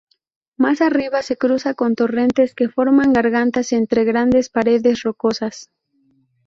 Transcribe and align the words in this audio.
Más 0.57 0.81
arriba 0.81 1.21
se 1.21 1.37
cruza 1.37 1.75
con 1.75 1.93
torrentes 1.93 2.55
que 2.55 2.69
forman 2.69 3.13
gargantas 3.13 3.71
entre 3.71 4.03
grandes 4.03 4.49
paredes 4.49 5.03
rocosas. 5.03 5.69